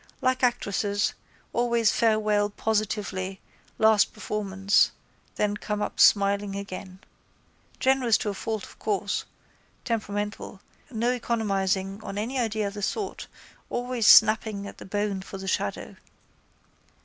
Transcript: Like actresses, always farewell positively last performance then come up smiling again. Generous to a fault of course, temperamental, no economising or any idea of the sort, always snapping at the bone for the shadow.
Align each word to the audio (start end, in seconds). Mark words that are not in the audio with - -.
Like 0.19 0.41
actresses, 0.41 1.13
always 1.53 1.91
farewell 1.91 2.49
positively 2.49 3.39
last 3.77 4.13
performance 4.13 4.89
then 5.35 5.55
come 5.57 5.79
up 5.79 5.99
smiling 5.99 6.55
again. 6.55 6.97
Generous 7.79 8.17
to 8.17 8.29
a 8.29 8.33
fault 8.33 8.63
of 8.63 8.79
course, 8.79 9.25
temperamental, 9.85 10.59
no 10.89 11.11
economising 11.11 11.99
or 12.01 12.17
any 12.17 12.39
idea 12.39 12.65
of 12.65 12.73
the 12.73 12.81
sort, 12.81 13.27
always 13.69 14.07
snapping 14.07 14.65
at 14.65 14.79
the 14.79 14.85
bone 14.85 15.21
for 15.21 15.37
the 15.37 15.47
shadow. 15.47 15.95